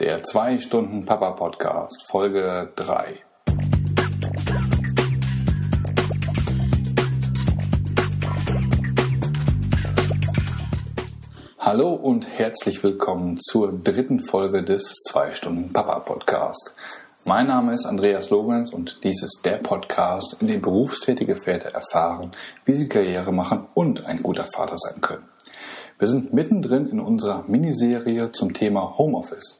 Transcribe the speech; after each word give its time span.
der 0.00 0.24
2 0.24 0.60
Stunden 0.60 1.04
Papa 1.04 1.32
Podcast, 1.32 2.06
Folge 2.10 2.72
3. 2.76 3.20
Hallo 11.58 11.90
und 11.92 12.26
herzlich 12.26 12.82
willkommen 12.82 13.38
zur 13.38 13.78
dritten 13.78 14.20
Folge 14.20 14.62
des 14.62 14.94
2 15.10 15.32
Stunden 15.32 15.70
Papa 15.70 16.00
Podcast. 16.00 16.74
Mein 17.24 17.48
Name 17.48 17.74
ist 17.74 17.84
Andreas 17.84 18.30
Lorenz 18.30 18.72
und 18.72 19.04
dies 19.04 19.22
ist 19.22 19.42
der 19.44 19.58
Podcast, 19.58 20.38
in 20.40 20.46
dem 20.46 20.62
berufstätige 20.62 21.36
Väter 21.36 21.74
erfahren, 21.74 22.32
wie 22.64 22.72
sie 22.72 22.88
Karriere 22.88 23.32
machen 23.32 23.66
und 23.74 24.06
ein 24.06 24.22
guter 24.22 24.46
Vater 24.46 24.78
sein 24.78 25.02
können. 25.02 25.29
Wir 26.00 26.08
sind 26.08 26.32
mittendrin 26.32 26.86
in 26.86 26.98
unserer 26.98 27.44
Miniserie 27.46 28.32
zum 28.32 28.54
Thema 28.54 28.96
Homeoffice. 28.96 29.58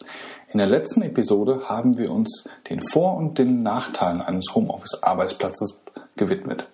In 0.48 0.56
der 0.56 0.68
letzten 0.68 1.02
Episode 1.02 1.64
haben 1.66 1.98
wir 1.98 2.10
uns 2.10 2.48
den 2.70 2.80
Vor- 2.80 3.18
und 3.18 3.38
den 3.38 3.62
Nachteilen 3.62 4.22
eines 4.22 4.54
Homeoffice-Arbeitsplatzes 4.54 5.78
gewidmet. 6.16 6.70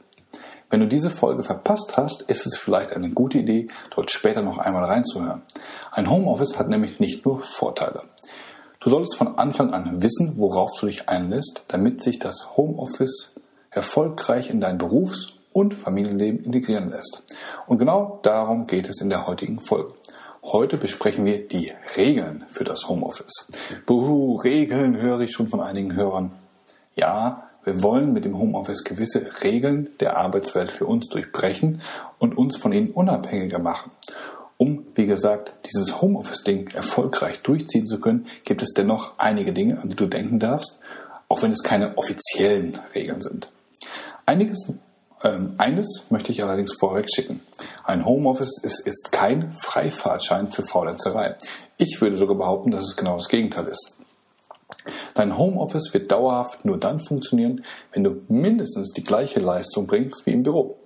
Wenn 0.70 0.78
du 0.78 0.86
diese 0.86 1.10
Folge 1.10 1.42
verpasst 1.42 1.96
hast, 1.96 2.22
ist 2.22 2.46
es 2.46 2.56
vielleicht 2.56 2.92
eine 2.92 3.10
gute 3.10 3.38
Idee, 3.38 3.66
dort 3.92 4.12
später 4.12 4.40
noch 4.40 4.58
einmal 4.58 4.84
reinzuhören. 4.84 5.42
Ein 5.90 6.08
Homeoffice 6.08 6.56
hat 6.56 6.68
nämlich 6.68 7.00
nicht 7.00 7.26
nur 7.26 7.40
Vorteile. 7.40 8.02
Du 8.78 8.88
solltest 8.88 9.16
von 9.16 9.36
Anfang 9.36 9.74
an 9.74 10.00
wissen, 10.00 10.34
worauf 10.36 10.78
du 10.78 10.86
dich 10.86 11.08
einlässt, 11.08 11.64
damit 11.66 12.04
sich 12.04 12.20
das 12.20 12.56
Homeoffice 12.56 13.32
erfolgreich 13.70 14.48
in 14.48 14.60
dein 14.60 14.78
Berufs- 14.78 15.34
und 15.56 15.72
Familienleben 15.72 16.44
integrieren 16.44 16.90
lässt. 16.90 17.22
Und 17.66 17.78
genau 17.78 18.20
darum 18.22 18.66
geht 18.66 18.90
es 18.90 19.00
in 19.00 19.08
der 19.08 19.26
heutigen 19.26 19.58
Folge. 19.58 19.94
Heute 20.42 20.76
besprechen 20.76 21.24
wir 21.24 21.48
die 21.48 21.72
Regeln 21.96 22.44
für 22.50 22.64
das 22.64 22.90
Homeoffice. 22.90 23.48
Buhu, 23.86 24.36
Regeln 24.36 25.00
höre 25.00 25.20
ich 25.20 25.32
schon 25.32 25.48
von 25.48 25.62
einigen 25.62 25.96
Hörern. 25.96 26.32
Ja, 26.94 27.48
wir 27.64 27.82
wollen 27.82 28.12
mit 28.12 28.26
dem 28.26 28.38
Homeoffice 28.38 28.84
gewisse 28.84 29.30
Regeln 29.42 29.88
der 29.98 30.18
Arbeitswelt 30.18 30.70
für 30.70 30.84
uns 30.84 31.08
durchbrechen 31.08 31.80
und 32.18 32.36
uns 32.36 32.58
von 32.58 32.74
ihnen 32.74 32.90
unabhängiger 32.90 33.58
machen. 33.58 33.92
Um, 34.58 34.86
wie 34.94 35.06
gesagt, 35.06 35.54
dieses 35.64 36.02
Homeoffice-Ding 36.02 36.68
erfolgreich 36.74 37.40
durchziehen 37.40 37.86
zu 37.86 37.98
können, 37.98 38.26
gibt 38.44 38.62
es 38.62 38.74
dennoch 38.74 39.18
einige 39.18 39.54
Dinge, 39.54 39.80
an 39.80 39.88
die 39.88 39.96
du 39.96 40.04
denken 40.04 40.38
darfst, 40.38 40.80
auch 41.30 41.40
wenn 41.40 41.52
es 41.52 41.62
keine 41.62 41.96
offiziellen 41.96 42.78
Regeln 42.94 43.22
sind. 43.22 43.50
Einiges, 44.26 44.74
ähm, 45.22 45.54
eines 45.58 46.06
möchte 46.10 46.32
ich 46.32 46.42
allerdings 46.42 46.74
vorweg 46.78 47.06
schicken. 47.12 47.42
Ein 47.84 48.04
Homeoffice 48.04 48.62
ist, 48.62 48.86
ist 48.86 49.12
kein 49.12 49.50
Freifahrtschein 49.50 50.48
für 50.48 50.62
Faulenzerei. 50.62 51.36
Ich 51.78 52.00
würde 52.00 52.16
sogar 52.16 52.36
behaupten, 52.36 52.70
dass 52.70 52.84
es 52.84 52.96
genau 52.96 53.16
das 53.16 53.28
Gegenteil 53.28 53.66
ist. 53.66 53.94
Dein 55.14 55.38
Homeoffice 55.38 55.92
wird 55.94 56.10
dauerhaft 56.10 56.64
nur 56.64 56.78
dann 56.78 56.98
funktionieren, 56.98 57.64
wenn 57.92 58.04
du 58.04 58.22
mindestens 58.28 58.92
die 58.92 59.04
gleiche 59.04 59.40
Leistung 59.40 59.86
bringst 59.86 60.26
wie 60.26 60.32
im 60.32 60.42
Büro. 60.42 60.78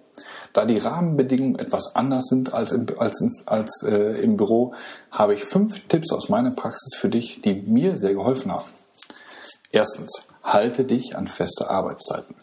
Da 0.52 0.64
die 0.64 0.78
Rahmenbedingungen 0.78 1.58
etwas 1.58 1.94
anders 1.94 2.26
sind 2.26 2.52
als 2.52 2.72
im, 2.72 2.86
als, 2.98 3.22
als, 3.46 3.82
äh, 3.86 4.20
im 4.22 4.36
Büro, 4.36 4.74
habe 5.10 5.34
ich 5.34 5.44
fünf 5.44 5.86
Tipps 5.86 6.12
aus 6.12 6.28
meiner 6.28 6.50
Praxis 6.50 6.96
für 6.96 7.08
dich, 7.08 7.40
die 7.42 7.54
mir 7.54 7.96
sehr 7.96 8.14
geholfen 8.14 8.52
haben. 8.52 8.68
Erstens, 9.70 10.26
halte 10.42 10.84
dich 10.84 11.16
an 11.16 11.28
feste 11.28 11.70
Arbeitszeiten. 11.70 12.34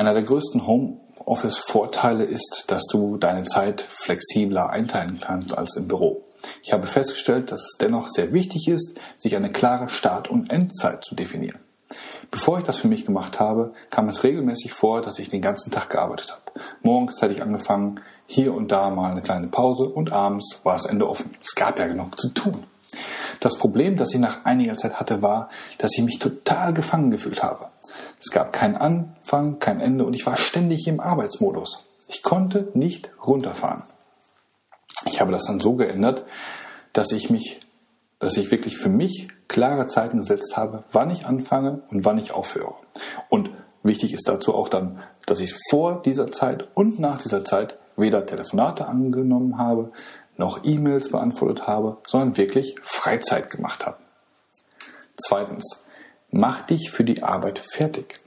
Einer 0.00 0.14
der 0.14 0.22
größten 0.22 0.66
Homeoffice-Vorteile 0.66 2.24
ist, 2.24 2.64
dass 2.68 2.86
du 2.86 3.18
deine 3.18 3.44
Zeit 3.44 3.82
flexibler 3.82 4.70
einteilen 4.70 5.20
kannst 5.20 5.52
als 5.52 5.76
im 5.76 5.88
Büro. 5.88 6.24
Ich 6.62 6.72
habe 6.72 6.86
festgestellt, 6.86 7.52
dass 7.52 7.60
es 7.60 7.76
dennoch 7.78 8.08
sehr 8.08 8.32
wichtig 8.32 8.66
ist, 8.66 8.98
sich 9.18 9.36
eine 9.36 9.52
klare 9.52 9.90
Start- 9.90 10.30
und 10.30 10.50
Endzeit 10.50 11.04
zu 11.04 11.14
definieren. 11.14 11.58
Bevor 12.30 12.56
ich 12.56 12.64
das 12.64 12.78
für 12.78 12.88
mich 12.88 13.04
gemacht 13.04 13.40
habe, 13.40 13.74
kam 13.90 14.08
es 14.08 14.24
regelmäßig 14.24 14.72
vor, 14.72 15.02
dass 15.02 15.18
ich 15.18 15.28
den 15.28 15.42
ganzen 15.42 15.70
Tag 15.70 15.90
gearbeitet 15.90 16.32
habe. 16.32 16.64
Morgens 16.80 17.20
hatte 17.20 17.34
ich 17.34 17.42
angefangen, 17.42 18.00
hier 18.26 18.54
und 18.54 18.72
da 18.72 18.88
mal 18.88 19.10
eine 19.10 19.20
kleine 19.20 19.48
Pause 19.48 19.84
und 19.84 20.12
abends 20.12 20.62
war 20.64 20.72
das 20.72 20.86
Ende 20.86 21.10
offen. 21.10 21.36
Es 21.42 21.54
gab 21.54 21.78
ja 21.78 21.86
genug 21.86 22.18
zu 22.18 22.30
tun. 22.30 22.64
Das 23.40 23.58
Problem, 23.58 23.96
das 23.96 24.14
ich 24.14 24.20
nach 24.20 24.46
einiger 24.46 24.78
Zeit 24.78 24.94
hatte, 24.94 25.20
war, 25.20 25.50
dass 25.76 25.90
ich 25.94 26.04
mich 26.04 26.18
total 26.18 26.72
gefangen 26.72 27.10
gefühlt 27.10 27.42
habe. 27.42 27.68
Es 28.20 28.30
gab 28.30 28.52
keinen 28.52 28.76
Anfang, 28.76 29.58
kein 29.58 29.80
Ende 29.80 30.04
und 30.04 30.14
ich 30.14 30.26
war 30.26 30.36
ständig 30.36 30.86
im 30.86 31.00
Arbeitsmodus. 31.00 31.84
Ich 32.06 32.22
konnte 32.22 32.70
nicht 32.74 33.10
runterfahren. 33.26 33.84
Ich 35.06 35.20
habe 35.20 35.32
das 35.32 35.46
dann 35.46 35.58
so 35.58 35.74
geändert, 35.74 36.26
dass 36.92 37.12
ich 37.12 37.30
mich, 37.30 37.60
dass 38.18 38.36
ich 38.36 38.50
wirklich 38.50 38.76
für 38.76 38.90
mich 38.90 39.28
klare 39.48 39.86
Zeiten 39.86 40.18
gesetzt 40.18 40.56
habe, 40.56 40.84
wann 40.92 41.10
ich 41.10 41.24
anfange 41.24 41.82
und 41.88 42.04
wann 42.04 42.18
ich 42.18 42.32
aufhöre. 42.32 42.74
Und 43.30 43.50
wichtig 43.82 44.12
ist 44.12 44.28
dazu 44.28 44.54
auch 44.54 44.68
dann, 44.68 45.02
dass 45.24 45.40
ich 45.40 45.54
vor 45.70 46.02
dieser 46.02 46.30
Zeit 46.30 46.68
und 46.74 46.98
nach 46.98 47.22
dieser 47.22 47.44
Zeit 47.44 47.78
weder 47.96 48.26
Telefonate 48.26 48.86
angenommen 48.86 49.56
habe, 49.56 49.92
noch 50.36 50.64
E-Mails 50.64 51.10
beantwortet 51.10 51.66
habe, 51.66 51.98
sondern 52.06 52.36
wirklich 52.36 52.76
Freizeit 52.82 53.50
gemacht 53.50 53.86
habe. 53.86 53.98
Zweitens, 55.16 55.82
mach 56.30 56.62
dich 56.62 56.90
für 56.90 57.04
die 57.04 57.22
Arbeit 57.22 57.58
fertig. 57.58 58.20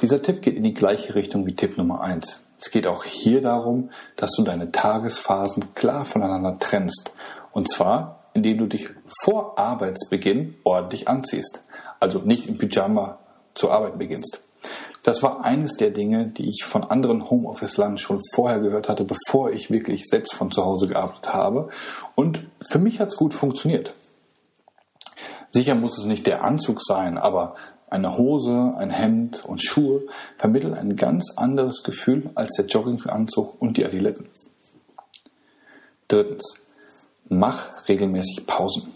Dieser 0.00 0.22
Tipp 0.22 0.42
geht 0.42 0.56
in 0.56 0.64
die 0.64 0.74
gleiche 0.74 1.14
Richtung 1.14 1.46
wie 1.46 1.54
Tipp 1.54 1.76
Nummer 1.76 2.00
eins. 2.00 2.42
Es 2.58 2.70
geht 2.70 2.86
auch 2.86 3.04
hier 3.04 3.40
darum, 3.40 3.90
dass 4.16 4.32
du 4.36 4.42
deine 4.42 4.70
Tagesphasen 4.72 5.74
klar 5.74 6.04
voneinander 6.04 6.58
trennst. 6.58 7.12
Und 7.52 7.68
zwar 7.68 8.22
indem 8.34 8.58
du 8.58 8.66
dich 8.66 8.88
vor 9.22 9.58
Arbeitsbeginn 9.58 10.56
ordentlich 10.64 11.08
anziehst. 11.08 11.62
Also 12.00 12.20
nicht 12.20 12.46
im 12.46 12.58
Pyjama 12.58 13.18
zur 13.54 13.72
Arbeit 13.72 13.98
beginnst. 13.98 14.42
Das 15.02 15.22
war 15.22 15.44
eines 15.44 15.76
der 15.76 15.90
Dinge, 15.90 16.26
die 16.26 16.48
ich 16.48 16.62
von 16.64 16.84
anderen 16.84 17.28
Homeoffice-Landen 17.28 17.98
schon 17.98 18.20
vorher 18.34 18.60
gehört 18.60 18.88
hatte, 18.88 19.04
bevor 19.04 19.50
ich 19.50 19.70
wirklich 19.70 20.06
selbst 20.06 20.32
von 20.32 20.52
zu 20.52 20.64
Hause 20.64 20.86
gearbeitet 20.86 21.34
habe. 21.34 21.68
Und 22.14 22.46
für 22.70 22.78
mich 22.78 23.00
hat 23.00 23.08
es 23.08 23.16
gut 23.16 23.34
funktioniert. 23.34 23.94
Sicher 25.52 25.74
muss 25.74 25.98
es 25.98 26.06
nicht 26.06 26.26
der 26.26 26.44
Anzug 26.44 26.82
sein, 26.82 27.18
aber 27.18 27.54
eine 27.90 28.16
Hose, 28.16 28.74
ein 28.78 28.88
Hemd 28.88 29.44
und 29.44 29.62
Schuhe 29.62 30.06
vermitteln 30.38 30.72
ein 30.72 30.96
ganz 30.96 31.34
anderes 31.36 31.82
Gefühl 31.82 32.30
als 32.34 32.52
der 32.56 32.64
Jogginganzug 32.64 33.60
und 33.60 33.76
die 33.76 33.84
Adiletten. 33.84 34.30
Drittens. 36.08 36.54
Mach 37.28 37.86
regelmäßig 37.88 38.46
Pausen. 38.46 38.92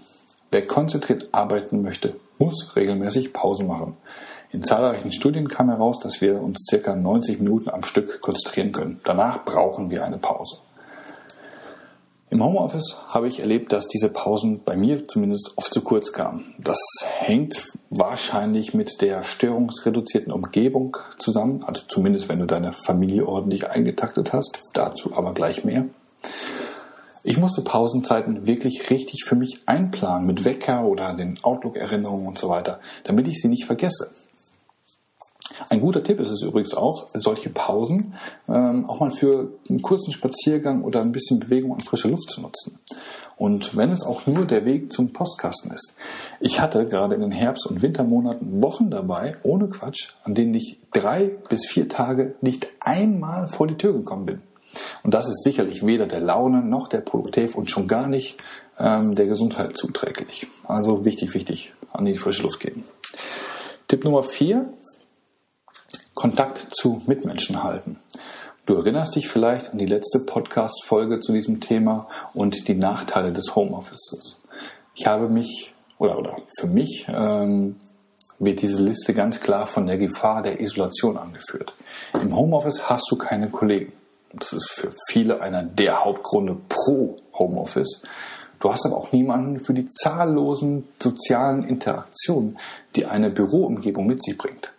Wer 0.51 0.67
konzentriert 0.67 1.29
arbeiten 1.33 1.83
möchte, 1.83 2.17
muss 2.39 2.75
regelmäßig 2.75 3.35
Pausen 3.35 3.67
machen. 3.67 3.97
In 4.51 4.63
zahlreichen 4.63 5.13
Studien 5.13 5.49
kam 5.49 5.69
heraus, 5.69 6.01
dass 6.01 6.23
wir 6.23 6.41
uns 6.41 6.67
circa 6.71 6.95
90 6.97 7.41
Minuten 7.41 7.69
am 7.69 7.83
Stück 7.83 8.21
konzentrieren 8.23 8.73
können. 8.73 9.01
Danach 9.05 9.45
brauchen 9.45 9.91
wir 9.91 10.05
eine 10.05 10.19
Pause. 10.19 10.57
Im 12.29 12.43
Homeoffice 12.43 12.97
habe 13.07 13.29
ich 13.29 13.39
erlebt, 13.39 13.73
dass 13.73 13.87
diese 13.87 14.09
Pausen 14.09 14.63
bei 14.65 14.77
mir 14.77 15.07
zumindest 15.07 15.53
oft 15.55 15.73
zu 15.73 15.81
kurz 15.81 16.13
kamen. 16.13 16.55
Das 16.59 16.79
hängt 17.05 17.63
wahrscheinlich 17.91 18.75
mit 18.75 19.01
der 19.01 19.23
störungsreduzierten 19.23 20.33
Umgebung 20.33 20.97
zusammen, 21.19 21.63
also 21.65 21.83
zumindest 21.87 22.29
wenn 22.29 22.41
du 22.41 22.47
deine 22.47 22.73
Familie 22.73 23.27
ordentlich 23.27 23.69
eingetaktet 23.69 24.33
hast. 24.33 24.65
Dazu 24.73 25.15
aber 25.15 25.35
gleich 25.35 25.65
mehr. 25.65 25.87
Ich 27.23 27.39
musste 27.39 27.63
Pausenzeiten 27.63 28.49
wirklich 28.49 28.91
richtig 28.91 29.25
für 29.25 29.37
mich 29.37 29.61
einplanen 29.67 30.27
mit 30.27 30.45
Wecker 30.45 30.85
oder 30.85 31.15
den 31.15 31.37
Outlook-Erinnerungen 31.43 32.27
und 32.27 32.39
so 32.39 32.49
weiter, 32.49 32.81
damit 33.05 33.29
ich 33.29 33.41
sie 33.41 33.49
nicht 33.49 33.67
vergesse. 33.67 34.11
Ein 35.69 35.81
guter 35.81 36.03
Tipp 36.03 36.21
ist 36.21 36.31
es 36.31 36.43
übrigens 36.43 36.75
auch, 36.75 37.09
solche 37.15 37.51
Pausen 37.51 38.15
ähm, 38.49 38.89
auch 38.89 39.01
mal 39.01 39.11
für 39.11 39.51
einen 39.69 39.83
kurzen 39.83 40.13
Spaziergang 40.13 40.83
oder 40.83 41.01
ein 41.01 41.13
bisschen 41.13 41.41
Bewegung 41.41 41.73
und 41.73 41.85
frische 41.85 42.09
Luft 42.09 42.31
zu 42.31 42.41
nutzen. 42.41 42.79
Und 43.37 43.77
wenn 43.77 43.91
es 43.91 44.03
auch 44.03 44.27
nur 44.27 44.47
der 44.47 44.65
Weg 44.65 44.93
zum 44.93 45.13
Postkasten 45.13 45.71
ist. 45.73 45.95
Ich 46.41 46.61
hatte 46.61 46.87
gerade 46.87 47.15
in 47.15 47.21
den 47.21 47.33
Herbst- 47.33 47.67
und 47.67 47.83
Wintermonaten 47.83 48.63
Wochen 48.63 48.91
dabei, 48.91 49.37
ohne 49.43 49.69
Quatsch, 49.69 50.13
an 50.23 50.35
denen 50.35 50.55
ich 50.55 50.79
drei 50.93 51.31
bis 51.49 51.67
vier 51.67 51.89
Tage 51.89 52.35
nicht 52.41 52.69
einmal 52.81 53.49
vor 53.49 53.67
die 53.67 53.77
Tür 53.77 53.93
gekommen 53.93 54.27
bin. 54.27 54.43
Und 55.03 55.15
das 55.15 55.27
ist 55.27 55.43
sicherlich 55.43 55.85
weder 55.85 56.07
der 56.07 56.21
Laune 56.21 56.63
noch 56.63 56.89
der 56.89 57.01
Produktiv 57.01 57.57
und 57.57 57.71
schon 57.71 57.89
gar 57.89 58.07
nicht 58.07 58.37
ähm, 58.79 59.15
der 59.15 59.27
Gesundheit 59.27 59.77
zuträglich. 59.77 60.47
Also 60.67 61.05
wichtig, 61.05 61.35
wichtig, 61.35 61.73
an 61.93 62.05
die 62.05 62.15
frische 62.15 62.43
Luft 62.43 62.61
gehen. 62.61 62.85
Tipp 63.89 64.05
Nummer 64.05 64.23
vier, 64.23 64.73
Kontakt 66.17 66.67
zu 66.73 67.03
Mitmenschen 67.07 67.63
halten. 67.63 68.01
Du 68.67 68.75
erinnerst 68.75 69.15
dich 69.15 69.29
vielleicht 69.29 69.71
an 69.71 69.79
die 69.79 69.87
letzte 69.87 70.19
Podcast-Folge 70.19 71.21
zu 71.21 71.33
diesem 71.33 71.61
Thema 71.61 72.09
und 72.35 72.67
die 72.67 72.75
Nachteile 72.75 73.33
des 73.33 73.55
Homeoffices. 73.55 74.41
Ich 74.97 75.07
habe 75.07 75.29
mich, 75.29 75.73
oder, 75.99 76.19
oder 76.19 76.37
für 76.59 76.67
mich, 76.67 77.07
ähm, 77.09 77.77
wird 78.41 78.61
diese 78.63 78.83
Liste 78.83 79.15
ganz 79.15 79.39
klar 79.39 79.69
von 79.69 79.87
der 79.87 79.99
Gefahr 79.99 80.43
der 80.43 80.61
Isolation 80.61 81.17
angeführt. 81.17 81.75
Im 82.21 82.37
Homeoffice 82.37 82.91
hast 82.91 83.07
du 83.09 83.17
keine 83.17 83.49
Kollegen 83.49 83.93
das 84.39 84.53
ist 84.53 84.71
für 84.71 84.93
viele 85.09 85.41
einer 85.41 85.63
der 85.63 86.05
Hauptgründe 86.05 86.57
pro 86.69 87.17
Homeoffice, 87.39 88.03
Du 88.59 88.73
hast 88.73 88.87
aber 88.87 88.97
auch 88.97 89.13
niemanden 89.13 89.61
für 89.61 89.75
die 89.75 89.87
zahllosen 89.87 90.89
sozialen 90.99 91.65
Interaktionen, 91.65 92.59
die 92.97 93.05
eine 93.05 93.29
Büroumgebung 93.29 94.07
mit 94.07 94.25
sich 94.25 94.39
bringt. 94.39 94.73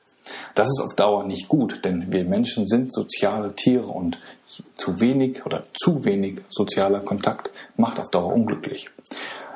Das 0.55 0.67
ist 0.67 0.81
auf 0.83 0.95
Dauer 0.95 1.23
nicht 1.23 1.47
gut, 1.47 1.83
denn 1.83 2.11
wir 2.11 2.25
Menschen 2.25 2.67
sind 2.67 2.93
soziale 2.93 3.53
Tiere 3.53 3.87
und 3.87 4.19
zu 4.75 4.99
wenig 4.99 5.45
oder 5.45 5.63
zu 5.73 6.05
wenig 6.05 6.41
sozialer 6.49 7.01
Kontakt 7.01 7.51
macht 7.75 7.99
auf 7.99 8.09
Dauer 8.09 8.33
unglücklich. 8.33 8.89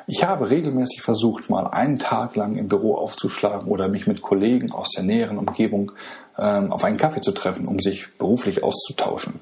Ich 0.06 0.24
habe 0.24 0.50
regelmäßig 0.50 1.02
versucht, 1.02 1.48
mal 1.48 1.66
einen 1.68 1.98
Tag 1.98 2.34
lang 2.34 2.56
im 2.56 2.68
Büro 2.68 2.96
aufzuschlagen 2.96 3.68
oder 3.68 3.88
mich 3.88 4.06
mit 4.06 4.20
Kollegen 4.20 4.72
aus 4.72 4.90
der 4.90 5.04
näheren 5.04 5.38
Umgebung 5.38 5.92
ähm, 6.38 6.72
auf 6.72 6.84
einen 6.84 6.96
Kaffee 6.96 7.20
zu 7.20 7.32
treffen, 7.32 7.68
um 7.68 7.78
sich 7.80 8.08
beruflich 8.18 8.64
auszutauschen. 8.64 9.40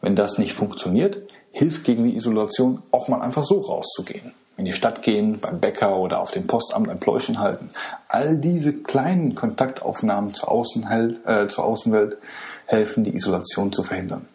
Wenn 0.00 0.16
das 0.16 0.38
nicht 0.38 0.52
funktioniert, 0.52 1.22
hilft 1.52 1.84
gegen 1.84 2.04
die 2.04 2.16
Isolation 2.16 2.82
auch 2.90 3.08
mal 3.08 3.20
einfach 3.20 3.44
so 3.44 3.60
rauszugehen. 3.60 4.32
In 4.56 4.64
die 4.64 4.72
Stadt 4.72 5.02
gehen, 5.02 5.40
beim 5.40 5.58
Bäcker 5.58 5.96
oder 5.96 6.20
auf 6.20 6.30
dem 6.30 6.46
Postamt 6.46 6.88
ein 6.88 7.00
Pläuschen 7.00 7.40
halten. 7.40 7.70
All 8.08 8.38
diese 8.38 8.72
kleinen 8.72 9.34
Kontaktaufnahmen 9.34 10.32
zur, 10.32 10.50
Außenhel 10.50 11.20
äh, 11.26 11.48
zur 11.48 11.64
Außenwelt 11.64 12.18
helfen, 12.66 13.04
die 13.04 13.14
Isolation 13.14 13.72
zu 13.72 13.82
verhindern. 13.82 14.28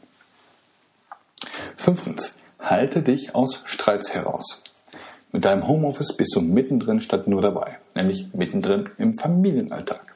Fünftens, 1.77 2.37
halte 2.59 3.01
dich 3.01 3.33
aus 3.33 3.61
Streits 3.63 4.13
heraus. 4.13 4.61
Mit 5.31 5.45
deinem 5.45 5.67
Homeoffice 5.67 6.13
bist 6.17 6.35
du 6.35 6.41
mittendrin 6.41 7.01
statt 7.01 7.27
nur 7.27 7.41
dabei, 7.41 7.77
nämlich 7.95 8.33
mittendrin 8.33 8.89
im 8.97 9.17
Familienalltag. 9.17 10.15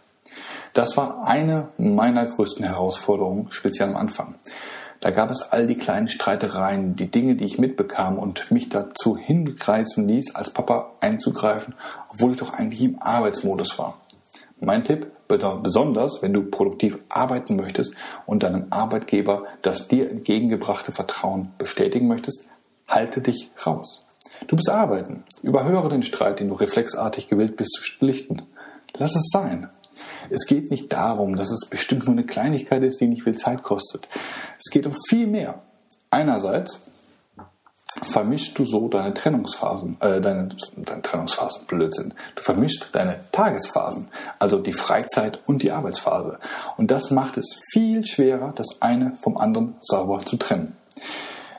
Das 0.74 0.98
war 0.98 1.28
eine 1.28 1.70
meiner 1.78 2.26
größten 2.26 2.66
Herausforderungen, 2.66 3.48
speziell 3.52 3.90
am 3.90 3.96
Anfang. 3.96 4.36
Da 5.04 5.12
gab 5.12 5.30
es 5.32 5.42
all 5.42 5.68
die 5.68 5.76
kleinen 5.76 6.08
Streitereien, 6.08 6.96
die 6.96 7.12
Dinge, 7.12 7.36
die 7.36 7.44
ich 7.44 7.60
mitbekam 7.60 8.18
und 8.18 8.50
mich 8.52 8.70
dazu 8.70 9.18
hingreifen 9.18 10.08
ließ, 10.08 10.34
als 10.34 10.52
Papa 10.52 10.92
einzugreifen, 11.02 11.76
obwohl 12.08 12.32
ich 12.32 12.38
doch 12.38 12.54
eigentlich 12.54 12.82
im 12.82 13.02
Arbeitsmodus 13.02 13.78
war. 13.78 14.00
Mein 14.62 14.86
Tipp, 14.86 15.12
besonders 15.28 16.22
wenn 16.22 16.32
du 16.32 16.44
produktiv 16.44 17.00
arbeiten 17.10 17.58
möchtest 17.58 17.96
und 18.26 18.44
deinem 18.44 18.68
Arbeitgeber 18.70 19.44
das 19.62 19.90
dir 19.90 20.10
entgegengebrachte 20.10 20.94
Vertrauen 20.94 21.52
bestätigen 21.58 22.08
möchtest, 22.08 22.48
halte 22.88 23.20
dich 23.20 23.52
raus. 23.66 24.06
Du 24.48 24.56
bist 24.56 24.70
arbeiten. 24.70 25.26
Überhöre 25.42 25.90
den 25.90 26.04
Streit, 26.04 26.40
den 26.40 26.48
du 26.48 26.56
reflexartig 26.56 27.28
gewillt 27.28 27.58
bist 27.58 27.74
zu 27.74 27.84
schlichten. 27.84 28.44
Lass 28.94 29.18
es 29.18 29.28
sein. 29.34 29.70
Es 30.30 30.46
geht 30.46 30.72
nicht 30.72 30.92
darum, 30.92 31.36
dass 31.36 31.52
es 31.52 31.68
bestimmt 31.70 32.06
nur 32.06 32.14
eine 32.14 32.26
Kleinigkeit 32.26 32.84
ist, 32.84 33.00
die 33.02 33.08
nicht 33.08 33.24
viel 33.24 33.36
Zeit 33.36 33.64
kostet. 33.64 34.08
Es 34.58 34.72
geht 34.72 34.86
um 34.86 34.94
viel 35.10 35.28
mehr. 35.28 35.62
Einerseits 36.10 36.82
vermischst 38.02 38.58
du 38.58 38.66
so 38.66 38.88
deine 38.88 39.14
Trennungsphasen, 39.14 39.98
äh, 40.00 40.20
deine, 40.20 40.50
deine 40.76 41.02
Trennungsphasen, 41.02 41.66
Blödsinn. 41.68 42.14
Du 42.36 42.42
vermischst 42.42 42.90
deine 42.94 43.20
Tagesphasen, 43.32 44.08
also 44.40 44.60
die 44.60 44.74
Freizeit 44.74 45.42
und 45.46 45.62
die 45.62 45.72
Arbeitsphase. 45.72 46.40
Und 46.78 46.92
das 46.92 47.12
macht 47.12 47.38
es 47.38 47.60
viel 47.72 48.04
schwerer, 48.06 48.54
das 48.56 48.82
eine 48.82 49.16
vom 49.22 49.38
anderen 49.38 49.76
sauber 49.80 50.20
zu 50.20 50.38
trennen. 50.38 50.76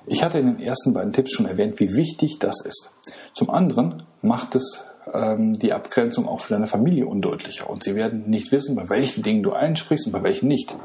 Ich 0.06 0.22
hatte 0.22 0.38
in 0.38 0.56
den 0.56 0.60
ersten 0.60 0.93
beiden 0.93 1.12
Tipps 1.12 1.32
schon 1.32 1.46
erwähnt, 1.46 1.81
wie 1.81 1.94
wichtig 1.94 2.38
das 2.38 2.60
ist. 2.64 2.90
Zum 3.32 3.50
anderen 3.50 4.02
macht 4.20 4.55
es 4.55 4.84
ähm, 5.12 5.59
die 5.59 5.73
Abgrenzung 5.73 6.29
auch 6.29 6.41
für 6.41 6.55
deine 6.55 6.67
Familie 6.67 7.06
undeutlicher 7.06 7.69
und 7.69 7.83
sie 7.83 7.95
werden 7.95 8.29
nicht 8.29 8.53
wissen, 8.53 8.77
bei 8.77 8.89
welchen 8.89 9.23
Dingen 9.23 9.43
du 9.43 9.53
einsprichst 9.53 10.06
und 10.06 10.12
bei 10.12 10.23
welchen 10.23 10.49
nicht. 10.49 10.77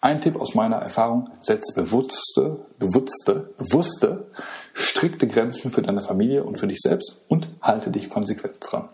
Ein 0.00 0.20
Tipp 0.20 0.40
aus 0.40 0.54
meiner 0.54 0.76
Erfahrung, 0.76 1.30
setze 1.40 1.72
bewusste, 1.74 2.66
bewusste, 2.78 3.54
bewusste, 3.58 4.30
strikte 4.74 5.26
Grenzen 5.26 5.70
für 5.70 5.82
deine 5.82 6.02
Familie 6.02 6.44
und 6.44 6.58
für 6.58 6.66
dich 6.66 6.78
selbst 6.80 7.18
und 7.28 7.48
halte 7.62 7.90
dich 7.90 8.08
konsequent 8.08 8.58
dran. 8.60 8.88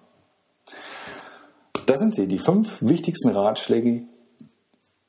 Da 1.87 1.99
sind 1.99 2.15
sie, 2.15 2.29
die 2.29 2.39
fünf 2.39 2.81
wichtigsten 2.81 3.31
Ratschläge, 3.31 4.05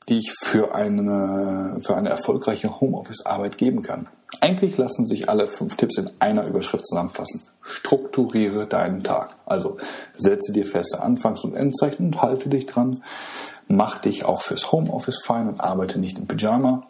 die 0.09 0.17
ich 0.17 0.33
für 0.37 0.75
eine, 0.75 1.77
für 1.81 1.95
eine 1.95 2.09
erfolgreiche 2.09 2.81
Homeoffice-Arbeit 2.81 3.57
geben 3.57 3.81
kann. 3.81 4.09
Eigentlich 4.43 4.75
lassen 4.75 5.07
sich 5.07 5.29
alle 5.29 5.47
fünf 5.47 5.77
Tipps 5.77 5.97
in 5.97 6.11
einer 6.19 6.45
Überschrift 6.45 6.85
zusammenfassen. 6.85 7.43
Strukturiere 7.61 8.67
deinen 8.67 9.01
Tag. 9.01 9.37
Also 9.45 9.77
setze 10.15 10.51
dir 10.51 10.65
feste 10.65 11.01
Anfangs- 11.01 11.45
und 11.45 11.55
Endzeichen 11.55 12.07
und 12.07 12.21
halte 12.21 12.49
dich 12.49 12.65
dran. 12.65 13.03
Mach 13.69 13.99
dich 13.99 14.25
auch 14.25 14.41
fürs 14.41 14.73
Homeoffice 14.73 15.23
fein 15.25 15.47
und 15.47 15.61
arbeite 15.61 15.97
nicht 15.97 16.19
im 16.19 16.27
Pyjama. 16.27 16.81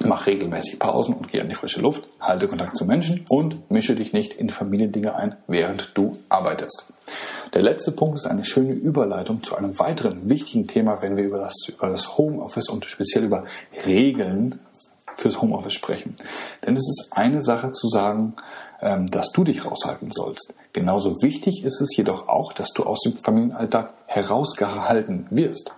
Mach 0.00 0.26
regelmäßig 0.26 0.78
Pausen 0.78 1.14
und 1.14 1.32
geh 1.32 1.40
an 1.40 1.48
die 1.48 1.54
frische 1.54 1.80
Luft. 1.80 2.06
Halte 2.20 2.46
Kontakt 2.46 2.76
zu 2.76 2.84
Menschen 2.84 3.24
und 3.30 3.70
mische 3.70 3.94
dich 3.94 4.12
nicht 4.12 4.34
in 4.34 4.50
Familiendinge 4.50 5.16
ein, 5.16 5.36
während 5.46 5.92
du 5.94 6.18
arbeitest. 6.28 6.84
Der 7.54 7.62
letzte 7.62 7.92
Punkt 7.92 8.18
ist 8.18 8.26
eine 8.26 8.44
schöne 8.44 8.74
Überleitung 8.74 9.42
zu 9.42 9.56
einem 9.56 9.78
weiteren 9.78 10.28
wichtigen 10.28 10.66
Thema, 10.66 11.00
wenn 11.00 11.16
wir 11.16 11.24
über 11.24 11.38
das, 11.38 11.54
über 11.68 11.88
das 11.88 12.18
Homeoffice 12.18 12.68
und 12.68 12.84
speziell 12.84 13.24
über 13.24 13.44
Regeln 13.86 14.58
fürs 15.16 15.40
Homeoffice 15.40 15.74
sprechen. 15.74 16.16
Denn 16.64 16.76
es 16.76 16.88
ist 16.88 17.10
eine 17.12 17.42
Sache 17.42 17.72
zu 17.72 17.88
sagen, 17.88 18.34
ähm, 18.80 19.06
dass 19.06 19.32
du 19.32 19.44
dich 19.44 19.66
raushalten 19.66 20.10
sollst. 20.10 20.54
Genauso 20.72 21.22
wichtig 21.22 21.64
ist 21.64 21.80
es 21.80 21.96
jedoch 21.96 22.28
auch, 22.28 22.52
dass 22.52 22.70
du 22.70 22.84
aus 22.84 23.00
dem 23.00 23.16
Familienalltag 23.18 23.94
herausgehalten 24.06 25.26
wirst. 25.30 25.72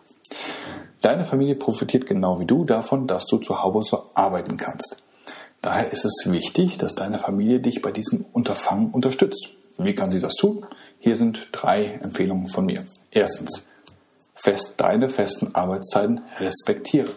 Deine 1.00 1.24
Familie 1.24 1.56
profitiert 1.56 2.06
genau 2.06 2.38
wie 2.38 2.46
du 2.46 2.64
davon, 2.64 3.06
dass 3.06 3.26
du 3.26 3.38
zu 3.38 3.62
Hause 3.62 4.02
arbeiten 4.14 4.56
kannst. 4.56 5.02
Daher 5.60 5.92
ist 5.92 6.04
es 6.04 6.24
wichtig, 6.26 6.78
dass 6.78 6.94
deine 6.94 7.18
Familie 7.18 7.60
dich 7.60 7.82
bei 7.82 7.92
diesem 7.92 8.24
Unterfangen 8.32 8.90
unterstützt. 8.90 9.50
Wie 9.78 9.94
kann 9.94 10.10
sie 10.10 10.20
das 10.20 10.34
tun? 10.34 10.66
Hier 10.98 11.16
sind 11.16 11.48
drei 11.52 11.98
Empfehlungen 12.02 12.48
von 12.48 12.66
mir. 12.66 12.84
Erstens, 13.10 13.64
fest 14.34 14.74
deine 14.78 15.08
festen 15.08 15.54
Arbeitszeiten 15.54 16.22
respektieren. 16.38 17.10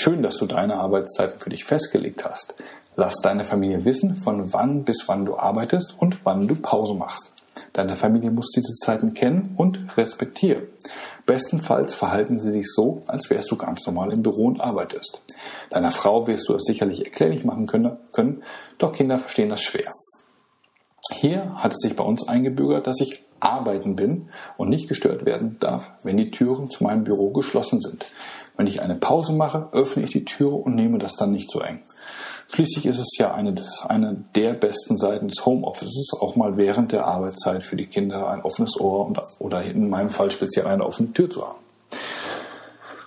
Schön, 0.00 0.22
dass 0.22 0.36
du 0.36 0.46
deine 0.46 0.76
Arbeitszeiten 0.76 1.40
für 1.40 1.50
dich 1.50 1.64
festgelegt 1.64 2.24
hast. 2.24 2.54
Lass 2.94 3.16
deine 3.20 3.42
Familie 3.42 3.84
wissen, 3.84 4.14
von 4.14 4.52
wann 4.52 4.84
bis 4.84 5.08
wann 5.08 5.24
du 5.24 5.36
arbeitest 5.36 5.96
und 5.98 6.20
wann 6.22 6.46
du 6.46 6.54
Pause 6.54 6.94
machst. 6.94 7.32
Deine 7.72 7.96
Familie 7.96 8.30
muss 8.30 8.52
diese 8.54 8.74
Zeiten 8.74 9.12
kennen 9.12 9.56
und 9.56 9.96
respektieren. 9.96 10.68
Bestenfalls 11.26 11.96
verhalten 11.96 12.38
sie 12.38 12.52
sich 12.52 12.72
so, 12.72 13.00
als 13.08 13.28
wärst 13.28 13.50
du 13.50 13.56
ganz 13.56 13.84
normal 13.86 14.12
im 14.12 14.22
Büro 14.22 14.46
und 14.46 14.60
arbeitest. 14.60 15.20
Deiner 15.70 15.90
Frau 15.90 16.28
wirst 16.28 16.48
du 16.48 16.52
das 16.52 16.62
sicherlich 16.62 17.04
erklärlich 17.04 17.44
machen 17.44 17.66
können 17.66 18.44
doch 18.78 18.92
Kinder 18.92 19.18
verstehen 19.18 19.48
das 19.48 19.62
schwer. 19.62 19.92
Hier 21.12 21.56
hat 21.56 21.72
es 21.72 21.80
sich 21.80 21.96
bei 21.96 22.04
uns 22.04 22.28
eingebürgert, 22.28 22.86
dass 22.86 23.00
ich 23.00 23.24
arbeiten 23.40 23.96
bin 23.96 24.28
und 24.56 24.68
nicht 24.68 24.88
gestört 24.88 25.24
werden 25.24 25.56
darf, 25.60 25.90
wenn 26.02 26.16
die 26.16 26.30
Türen 26.30 26.70
zu 26.70 26.84
meinem 26.84 27.04
Büro 27.04 27.30
geschlossen 27.30 27.80
sind. 27.80 28.06
Wenn 28.56 28.66
ich 28.66 28.82
eine 28.82 28.96
Pause 28.96 29.32
mache, 29.32 29.68
öffne 29.72 30.02
ich 30.02 30.10
die 30.10 30.24
Türe 30.24 30.56
und 30.56 30.74
nehme 30.74 30.98
das 30.98 31.14
dann 31.14 31.32
nicht 31.32 31.50
so 31.50 31.60
eng. 31.60 31.80
Schließlich 32.50 32.86
ist 32.86 32.98
es 32.98 33.16
ja 33.18 33.34
eine, 33.34 33.54
eine 33.86 34.24
der 34.34 34.54
besten 34.54 34.96
Seiten 34.96 35.28
des 35.28 35.44
Homeoffices, 35.44 36.12
auch 36.18 36.34
mal 36.34 36.56
während 36.56 36.92
der 36.92 37.06
Arbeitszeit 37.06 37.62
für 37.62 37.76
die 37.76 37.86
Kinder 37.86 38.28
ein 38.28 38.40
offenes 38.42 38.80
Ohr 38.80 39.06
und, 39.06 39.20
oder 39.38 39.62
in 39.62 39.88
meinem 39.90 40.10
Fall 40.10 40.30
speziell 40.30 40.66
eine 40.66 40.84
offene 40.84 41.12
Tür 41.12 41.30
zu 41.30 41.46
haben. 41.46 41.58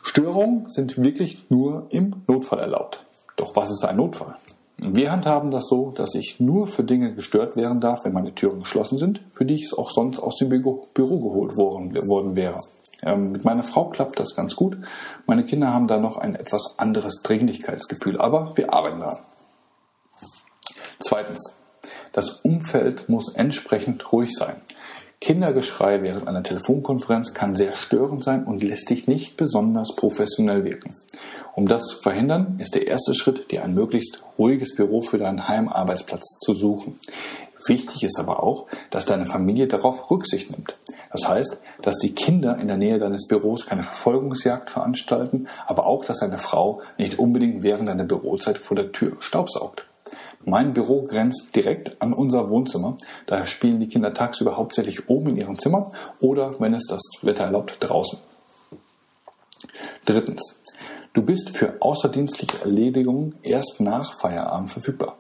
Störungen 0.04 0.70
sind 0.70 1.02
wirklich 1.02 1.50
nur 1.50 1.88
im 1.90 2.24
Notfall 2.28 2.60
erlaubt. 2.60 3.06
Doch 3.36 3.56
was 3.56 3.72
ist 3.72 3.84
ein 3.84 3.98
Notfall? 3.98 4.36
Wir 4.84 5.12
handhaben 5.12 5.52
das 5.52 5.68
so, 5.68 5.92
dass 5.92 6.16
ich 6.16 6.40
nur 6.40 6.66
für 6.66 6.84
Dinge 6.84 7.14
gestört 7.14 7.56
werden 7.56 7.80
darf, 7.80 8.04
wenn 8.04 8.14
meine 8.14 8.34
Türen 8.34 8.62
geschlossen 8.62 8.98
sind, 8.98 9.22
für 9.32 9.46
die 9.46 9.54
ich 9.54 9.78
auch 9.78 9.92
sonst 9.92 10.20
aus 10.20 10.38
dem 10.38 10.50
Büro, 10.50 10.88
Büro 10.96 11.20
geholt 11.20 11.56
worden, 11.56 11.94
worden 12.08 12.36
wäre. 12.36 12.62
Ähm, 13.04 13.32
mit 13.32 13.46
meiner 13.46 13.62
Frau 13.62 13.90
klappt 13.90 14.20
das 14.20 14.36
ganz 14.36 14.56
gut. 14.56 14.78
Meine 15.28 15.46
Kinder 15.46 15.72
haben 15.72 15.88
da 15.88 16.00
noch 16.00 16.18
ein 16.18 16.34
etwas 16.34 16.80
anderes 16.80 17.22
Dringlichkeitsgefühl, 17.22 18.20
aber 18.20 18.54
wir 18.58 18.74
arbeiten 18.74 19.00
daran. 19.00 19.20
Zweitens. 21.00 21.58
Das 22.14 22.42
Umfeld 22.42 23.08
muss 23.08 23.34
entsprechend 23.34 24.12
ruhig 24.12 24.34
sein. 24.34 24.58
Kindergeschrei 25.22 26.02
während 26.02 26.28
einer 26.28 26.44
Telefonkonferenz 26.44 27.34
kann 27.34 27.56
sehr 27.56 27.76
störend 27.76 28.24
sein 28.24 28.44
und 28.44 28.64
lässt 28.64 28.90
dich 28.90 29.08
nicht 29.08 29.38
besonders 29.38 29.96
professionell 29.96 30.66
wirken. 30.66 30.96
Um 31.54 31.68
das 31.68 31.84
zu 31.88 31.98
verhindern, 32.02 32.58
ist 32.60 32.76
der 32.76 32.88
erste 32.88 33.14
Schritt, 33.14 33.52
dir 33.52 33.64
ein 33.64 33.74
möglichst 33.74 34.24
ruhiges 34.38 34.76
Büro 34.76 35.02
für 35.02 35.18
deinen 35.18 35.48
Heimarbeitsplatz 35.48 36.40
zu 36.40 36.54
suchen. 36.54 37.00
Wichtig 37.68 38.04
ist 38.04 38.20
aber 38.20 38.42
auch, 38.42 38.68
dass 38.90 39.06
deine 39.06 39.26
Familie 39.26 39.68
darauf 39.68 40.10
Rücksicht 40.10 40.50
nimmt. 40.50 40.78
Das 41.12 41.28
heißt, 41.28 41.62
dass 41.82 41.98
die 41.98 42.14
Kinder 42.14 42.58
in 42.58 42.68
der 42.68 42.78
Nähe 42.78 42.98
deines 42.98 43.28
Büros 43.28 43.66
keine 43.66 43.84
Verfolgungsjagd 43.84 44.70
veranstalten, 44.70 45.48
aber 45.68 45.86
auch, 45.86 46.06
dass 46.06 46.20
deine 46.20 46.38
Frau 46.38 46.82
nicht 46.98 47.20
unbedingt 47.20 47.64
während 47.64 47.90
deiner 47.90 48.06
Bürozeit 48.06 48.58
vor 48.58 48.76
der 48.76 48.92
Tür 48.92 49.18
staubsaugt. 49.20 49.84
Mein 50.44 50.74
Büro 50.74 51.04
grenzt 51.04 51.56
direkt 51.56 52.02
an 52.02 52.14
unser 52.14 52.50
Wohnzimmer. 52.50 52.98
Daher 53.28 53.46
spielen 53.46 53.80
die 53.80 53.90
Kinder 53.90 54.12
tagsüber 54.14 54.58
hauptsächlich 54.58 55.08
oben 55.08 55.30
in 55.30 55.38
ihren 55.38 55.60
Zimmern 55.60 55.92
oder, 56.20 56.60
wenn 56.60 56.74
es 56.74 56.88
das 56.88 57.02
Wetter 57.22 57.44
erlaubt, 57.44 57.78
draußen. 57.80 58.20
Drittens. 60.06 60.61
Du 61.14 61.24
bist 61.24 61.58
für 61.58 61.76
außerdienstliche 61.82 62.64
Erledigungen 62.64 63.36
erst 63.44 63.82
nach 63.82 64.14
Feierabend 64.14 64.70
verfügbar. 64.70 65.18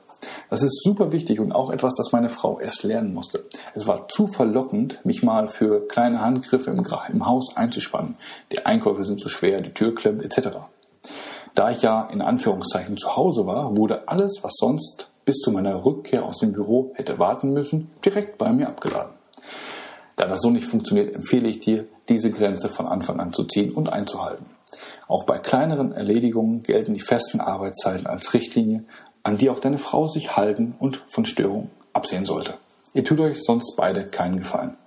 Das 0.50 0.64
ist 0.64 0.82
super 0.84 1.12
wichtig 1.12 1.42
und 1.42 1.52
auch 1.52 1.70
etwas, 1.70 1.96
das 1.98 2.14
meine 2.14 2.30
Frau 2.30 2.62
erst 2.62 2.84
lernen 2.84 3.14
musste. 3.14 3.44
Es 3.74 3.88
war 3.88 4.08
zu 4.08 4.28
verlockend, 4.28 5.04
mich 5.04 5.22
mal 5.22 5.50
für 5.50 5.86
kleine 5.90 6.22
Handgriffe 6.22 6.72
im, 6.72 6.82
im 7.12 7.26
Haus 7.26 7.58
einzuspannen. 7.58 8.16
Die 8.54 8.66
Einkäufe 8.66 9.04
sind 9.04 9.20
zu 9.20 9.28
schwer, 9.28 9.60
die 9.60 9.74
Tür 9.74 9.94
klemmt 9.94 10.24
etc. 10.24 10.60
Da 11.56 11.72
ich 11.72 11.82
ja 11.82 12.04
in 12.04 12.22
Anführungszeichen 12.22 12.96
zu 12.96 13.18
Hause 13.18 13.46
war, 13.46 13.76
wurde 13.76 14.08
alles, 14.08 14.40
was 14.44 14.54
sonst 14.56 15.10
bis 15.26 15.40
zu 15.40 15.52
meiner 15.52 15.84
Rückkehr 15.84 16.24
aus 16.24 16.40
dem 16.40 16.54
Büro 16.54 16.94
hätte 16.96 17.20
warten 17.20 17.52
müssen, 17.52 17.92
direkt 18.06 18.38
bei 18.38 18.54
mir 18.54 18.70
abgeladen. 18.70 19.12
Da 20.16 20.26
das 20.28 20.40
so 20.40 20.52
nicht 20.52 20.68
funktioniert, 20.68 21.14
empfehle 21.14 21.50
ich 21.50 21.60
dir, 21.60 21.86
diese 22.08 22.32
Grenze 22.32 22.70
von 22.70 22.88
Anfang 22.88 23.20
an 23.20 23.34
zu 23.34 23.44
ziehen 23.44 23.74
und 23.74 23.92
einzuhalten. 23.92 24.46
Auch 25.08 25.26
bei 25.26 25.38
kleineren 25.38 25.92
Erledigungen 25.92 26.62
gelten 26.62 26.94
die 26.94 27.00
festen 27.02 27.42
Arbeitszeiten 27.42 28.08
als 28.08 28.34
Richtlinie, 28.34 28.86
an 29.24 29.38
die 29.38 29.50
auch 29.50 29.60
deine 29.60 29.78
Frau 29.78 30.08
sich 30.08 30.36
halten 30.36 30.76
und 30.80 31.04
von 31.08 31.26
Störungen 31.26 31.70
absehen 31.94 32.26
sollte. 32.26 32.56
Ihr 32.94 33.04
tut 33.04 33.20
euch 33.20 33.42
sonst 33.42 33.76
beide 33.78 34.06
keinen 34.06 34.38
Gefallen. 34.38 34.78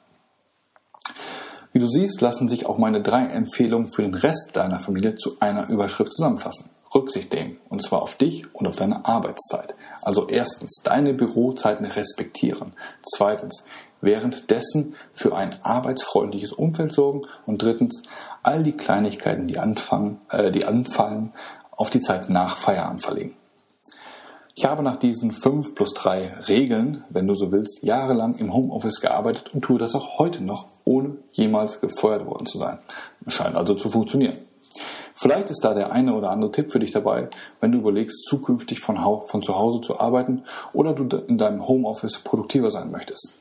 Wie 1.73 1.79
du 1.81 1.89
siehst, 1.89 2.21
lassen 2.21 2.49
sich 2.49 2.67
auch 2.67 2.79
meine 2.79 3.03
drei 3.03 3.27
Empfehlungen 3.27 3.89
für 3.89 4.03
den 4.03 4.15
Rest 4.15 4.51
deiner 4.53 4.79
Familie 4.79 5.17
zu 5.17 5.37
einer 5.41 5.69
Überschrift 5.69 6.13
zusammenfassen. 6.13 6.71
Rücksicht 6.95 7.33
nehmen, 7.33 7.59
und 7.69 7.83
zwar 7.83 8.03
auf 8.03 8.15
dich 8.15 8.45
und 8.55 8.69
auf 8.69 8.77
deine 8.77 9.05
Arbeitszeit. 9.05 9.75
Also 10.01 10.29
erstens, 10.29 10.83
deine 10.85 11.15
Bürozeiten 11.15 11.87
respektieren. 11.87 12.75
Zweitens, 13.03 13.65
währenddessen 14.05 14.95
für 15.13 15.37
ein 15.37 15.51
arbeitsfreundliches 15.63 16.53
Umfeld 16.53 16.93
sorgen. 16.93 17.23
Und 17.47 17.63
drittens, 17.63 18.03
all 18.43 18.63
die 18.63 18.77
Kleinigkeiten, 18.77 19.47
die, 19.47 19.59
anfangen, 19.59 20.21
äh, 20.31 20.51
die 20.51 20.65
anfallen, 20.65 21.33
auf 21.71 21.91
die 21.91 22.01
Zeit 22.01 22.29
nach 22.29 22.57
Feierabend 22.57 23.03
verlegen. 23.03 23.37
Ich 24.57 24.65
habe 24.65 24.85
nach 24.85 24.97
diesen 24.97 25.33
5 25.33 25.75
plus 25.75 25.95
3 25.95 26.43
Regeln, 26.47 27.03
wenn 27.11 27.27
du 27.27 27.35
so 27.35 27.51
willst, 27.51 27.83
jahrelang 27.83 28.37
im 28.37 28.55
Homeoffice 28.55 29.01
gearbeitet 29.01 29.53
und 29.53 29.63
tue 29.63 29.81
das 29.81 29.97
auch 29.97 30.21
heute 30.21 30.45
noch, 30.45 30.69
ohne 30.85 31.17
jemals 31.33 31.81
gefeuert 31.81 32.25
worden 32.25 32.47
zu 32.47 32.59
sein. 32.59 32.79
Scheint 33.27 33.57
also 33.57 33.75
zu 33.75 33.91
funktionieren. 33.91 34.39
Vielleicht 35.17 35.51
ist 35.51 35.65
da 35.65 35.75
der 35.75 35.91
eine 35.93 36.15
oder 36.15 36.31
andere 36.31 36.53
Tipp 36.53 36.71
für 36.71 36.79
dich 36.79 36.93
dabei, 36.93 37.29
wenn 37.61 37.73
du 37.73 37.79
überlegst, 37.79 38.27
zukünftig 38.27 38.81
von, 38.81 38.97
von 39.27 39.43
zu 39.43 39.57
Hause 39.57 39.81
zu 39.81 39.99
arbeiten 39.99 40.45
oder 40.73 40.93
du 40.93 41.17
in 41.17 41.39
deinem 41.39 41.67
Homeoffice 41.67 42.19
produktiver 42.19 42.71
sein 42.71 42.93
möchtest. 42.93 43.39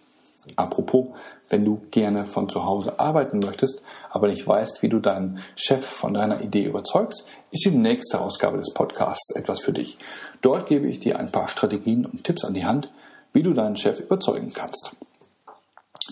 Apropos, 0.55 1.07
wenn 1.49 1.65
du 1.65 1.81
gerne 1.91 2.25
von 2.25 2.49
zu 2.49 2.65
Hause 2.65 2.99
arbeiten 2.99 3.39
möchtest, 3.39 3.81
aber 4.09 4.27
nicht 4.27 4.45
weißt, 4.45 4.81
wie 4.81 4.89
du 4.89 4.99
deinen 4.99 5.39
Chef 5.55 5.85
von 5.85 6.13
deiner 6.13 6.41
Idee 6.41 6.65
überzeugst, 6.65 7.27
ist 7.51 7.65
die 7.65 7.71
nächste 7.71 8.19
Ausgabe 8.19 8.57
des 8.57 8.73
Podcasts 8.73 9.35
etwas 9.35 9.61
für 9.61 9.73
dich. 9.73 9.97
Dort 10.41 10.67
gebe 10.67 10.87
ich 10.87 10.99
dir 10.99 11.19
ein 11.19 11.31
paar 11.31 11.47
Strategien 11.47 12.05
und 12.05 12.23
Tipps 12.23 12.43
an 12.43 12.53
die 12.53 12.65
Hand, 12.65 12.91
wie 13.31 13.43
du 13.43 13.53
deinen 13.53 13.75
Chef 13.75 13.99
überzeugen 13.99 14.51
kannst. 14.53 14.91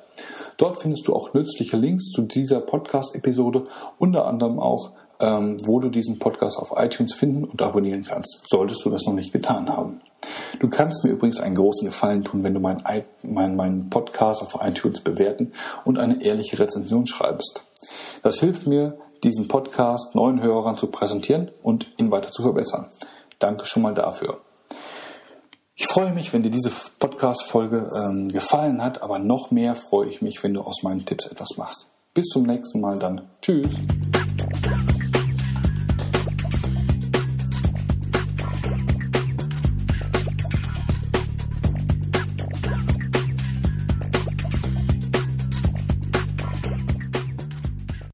Dort 0.58 0.82
findest 0.82 1.08
du 1.08 1.14
auch 1.14 1.32
nützliche 1.32 1.78
Links 1.78 2.10
zu 2.10 2.20
dieser 2.20 2.60
Podcast-Episode, 2.60 3.64
unter 3.96 4.26
anderem 4.26 4.60
auch, 4.60 4.90
ähm, 5.20 5.56
wo 5.64 5.80
du 5.80 5.88
diesen 5.88 6.18
Podcast 6.18 6.58
auf 6.58 6.74
iTunes 6.76 7.14
finden 7.14 7.44
und 7.44 7.62
abonnieren 7.62 8.02
kannst, 8.02 8.42
solltest 8.46 8.84
du 8.84 8.90
das 8.90 9.06
noch 9.06 9.14
nicht 9.14 9.32
getan 9.32 9.70
haben. 9.70 10.02
Du 10.60 10.68
kannst 10.68 11.02
mir 11.02 11.10
übrigens 11.10 11.40
einen 11.40 11.54
großen 11.54 11.86
Gefallen 11.86 12.20
tun, 12.20 12.44
wenn 12.44 12.52
du 12.52 12.60
meinen 12.60 12.82
mein, 13.22 13.56
mein 13.56 13.88
Podcast 13.88 14.42
auf 14.42 14.58
iTunes 14.60 15.00
bewerten 15.00 15.54
und 15.86 15.98
eine 15.98 16.22
ehrliche 16.22 16.58
Rezension 16.58 17.06
schreibst. 17.06 17.64
Das 18.22 18.38
hilft 18.38 18.66
mir, 18.66 18.98
diesen 19.22 19.48
Podcast 19.48 20.14
neuen 20.14 20.42
Hörern 20.42 20.76
zu 20.76 20.88
präsentieren 20.88 21.50
und 21.62 21.86
ihn 21.96 22.10
weiter 22.10 22.30
zu 22.30 22.42
verbessern. 22.42 22.90
Danke 23.44 23.66
schon 23.66 23.82
mal 23.82 23.92
dafür. 23.92 24.40
Ich 25.74 25.86
freue 25.86 26.14
mich, 26.14 26.32
wenn 26.32 26.42
dir 26.42 26.50
diese 26.50 26.72
Podcast-Folge 26.98 27.90
ähm, 27.94 28.30
gefallen 28.30 28.82
hat, 28.82 29.02
aber 29.02 29.18
noch 29.18 29.50
mehr 29.50 29.74
freue 29.74 30.08
ich 30.08 30.22
mich, 30.22 30.42
wenn 30.42 30.54
du 30.54 30.62
aus 30.62 30.82
meinen 30.82 31.04
Tipps 31.04 31.26
etwas 31.26 31.58
machst. 31.58 31.86
Bis 32.14 32.24
zum 32.28 32.44
nächsten 32.44 32.80
Mal 32.80 32.98
dann. 32.98 33.28
Tschüss. 33.42 33.74